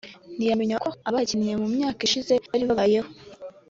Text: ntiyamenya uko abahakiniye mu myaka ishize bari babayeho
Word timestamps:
ntiyamenya 0.35 0.75
uko 0.79 0.89
abahakiniye 1.07 1.55
mu 1.61 1.67
myaka 1.75 1.99
ishize 2.07 2.33
bari 2.49 2.63
babayeho 2.69 3.09